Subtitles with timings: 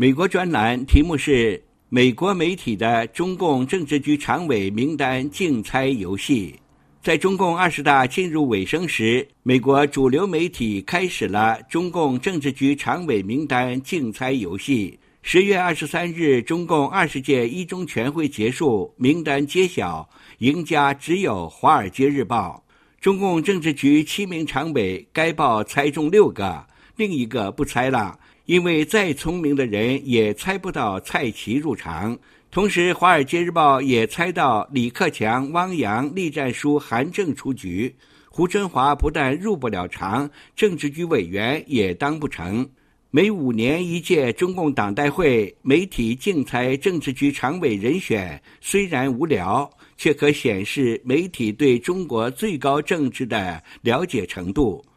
[0.00, 6.54] 美国专栏题目是“美国媒体的中共政治局常委名单竞猜游戏”。
[7.02, 14.96] 在中共二十大进入尾声时，美国主流媒体开始了中共政治局常委名单竞猜游戏。
[15.22, 20.08] 十月二十三日，中共二十届一中全会结束，名单揭晓，
[20.38, 22.62] 赢家只有《华尔街日报》。
[23.02, 28.16] 中共政治局七名常委，该报猜中六个，另一个不猜了。
[28.48, 32.18] 因为再聪明的人也猜不到蔡奇入场，
[32.50, 37.94] 同时《华尔街日报》也猜到李克强、汪洋、栗战书、韩正出局，
[38.30, 42.66] 胡春华不但入不了场，政治局委员也当不成。
[43.10, 54.82] 每五年一届中共党代会，媒体竞猜政治局常委人选，虽然无聊，却可显示媒体对中国最高政治的了解程度。《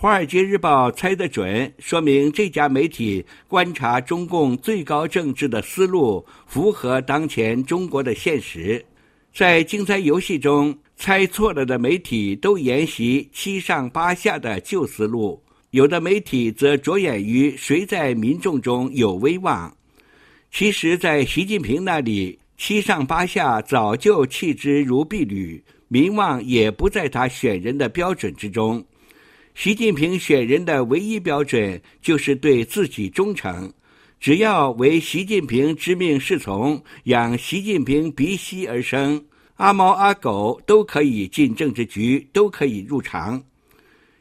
[0.00, 8.80] 华尔街日报》猜得准，说明这家媒体观察中共最高政治的思路符合当前中国的现实。
[9.34, 19.76] 在竞猜游戏中，猜错了的媒体都沿袭七上八下的旧思路，有的媒体则着眼于谁在民众中有威望。
[20.52, 28.84] 其实，在习近平那里，七上八下早就弃之如敝履，民望也不在他选人的标准之中。
[29.58, 33.72] 习近平选人的唯一标准就是对自己忠诚，
[34.20, 39.24] 只要为习近平之命是从，养习近平鼻息而生，
[39.56, 43.42] 阿猫阿狗都可以进政治局，都可以入场。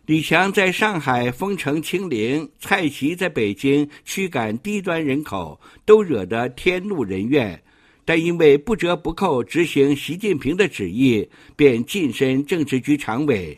[0.08, 7.62] 李强在上海封城清零，蔡奇在北京驱赶低端人口，都惹得天怒人怨，
[8.04, 13.56] 但因为不折不扣执行习近平的旨意，便晋升政治局常委。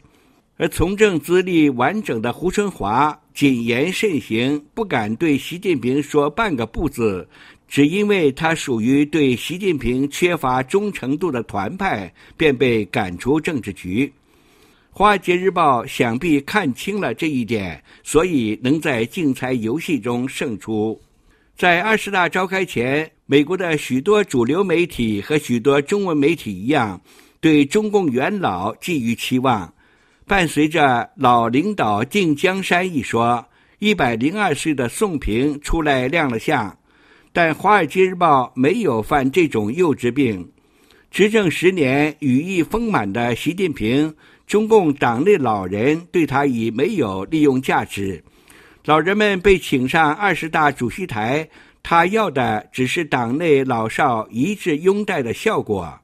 [0.59, 7.25] 而从政资历完整的胡春华谨言慎行，不敢对习近平说半个不字，
[7.65, 14.05] 只因为他属于对习近平缺乏忠诚度的团派，便被赶出政治局。
[14.91, 20.99] 《华尔街日报》想必看清了这一点，所以能在竞猜游戏中胜出。
[21.55, 26.99] 在二十大召开前，美国的许多主流媒体和许多中文媒体一样，
[27.39, 29.73] 对中共元老寄予期望。
[30.29, 33.43] 伴随着“老领导定江山”一说，
[33.79, 36.77] 一百零二岁的宋平出来亮了相，
[37.33, 40.47] 但《华尔街日报》没有犯这种幼稚病。
[41.09, 44.13] 执政十年、羽翼丰满的习近平，
[44.45, 48.23] 中共党内老人对他已没有利用价值。
[48.85, 51.49] 老人们被请上二十大主席台，
[51.81, 55.99] 他要的只是党内老少一致拥戴的效果。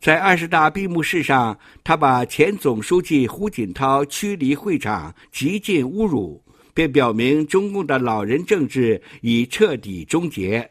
[0.00, 10.70] 在二十大闭幕式上，他把前总书记胡锦涛驱离会场，极尽侮辱，便表明中共的老人政治已彻底终结。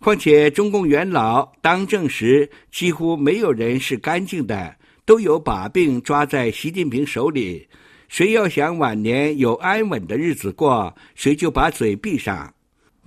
[0.00, 7.66] 况且，中共元老当政时，几乎没有人是干净的，都有把柄抓在习近平手里。
[8.08, 12.52] 谁要想晚年有安稳的日子过，谁就把嘴闭上。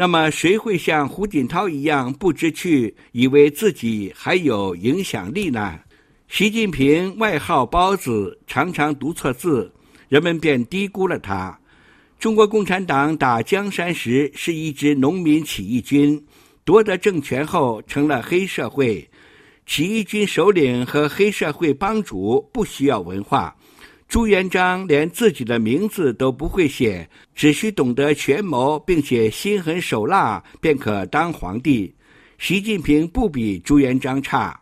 [0.01, 5.79] 那么谁会像胡锦涛一样不知趣，以为自己还有影响力呢？
[6.27, 9.71] 习近平外号包子，常常读错字，
[10.09, 11.55] 人们便低估了他。
[12.17, 16.19] 中国共产党打江山时是一支农民起义军，
[16.65, 19.07] 夺得政权后成了黑社会。
[19.67, 23.55] 起义军首领和黑社会帮主不需要文化。
[24.11, 31.95] 朱元璋连自己的名字都不会写，只需懂得权谋，并且心狠手辣，便可当皇帝。
[32.37, 34.59] 习近平不比朱元璋差。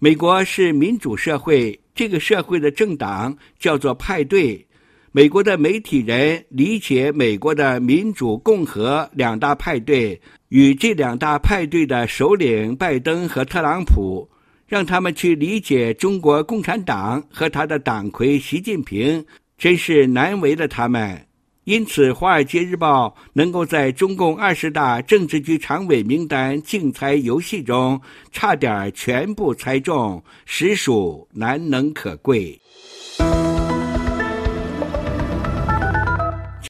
[0.00, 4.66] 美国是民主社会，这个社会的政党叫做派对。
[5.12, 14.28] 美国的媒体人理解美国的民主、共和两大派对，与这两大派对的首领拜登和特朗普。
[14.66, 19.24] 让他们去理解中国共产党和他的党魁习近平，
[19.58, 21.26] 真是难为了他们。
[21.64, 27.98] 因此，《华尔街日报》能够在中共二十大政治局常委名单竞猜游戏中
[28.32, 32.60] 差点全部猜中，实属难能可贵。